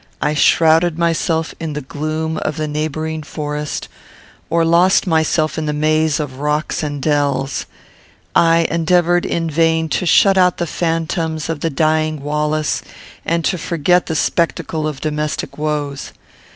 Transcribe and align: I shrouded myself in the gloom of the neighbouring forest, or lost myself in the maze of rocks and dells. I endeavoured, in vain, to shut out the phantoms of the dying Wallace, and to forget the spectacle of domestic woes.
I 0.19 0.33
shrouded 0.33 0.97
myself 0.97 1.53
in 1.59 1.73
the 1.73 1.81
gloom 1.81 2.37
of 2.37 2.57
the 2.57 2.67
neighbouring 2.67 3.21
forest, 3.21 3.87
or 4.49 4.65
lost 4.65 5.05
myself 5.05 5.59
in 5.59 5.67
the 5.67 5.73
maze 5.73 6.19
of 6.19 6.39
rocks 6.39 6.81
and 6.81 6.99
dells. 6.99 7.67
I 8.35 8.65
endeavoured, 8.71 9.27
in 9.27 9.47
vain, 9.47 9.89
to 9.89 10.07
shut 10.07 10.39
out 10.39 10.57
the 10.57 10.65
phantoms 10.65 11.49
of 11.49 11.59
the 11.59 11.69
dying 11.69 12.19
Wallace, 12.23 12.81
and 13.27 13.45
to 13.45 13.59
forget 13.59 14.07
the 14.07 14.15
spectacle 14.15 14.87
of 14.87 15.01
domestic 15.01 15.59
woes. 15.59 16.13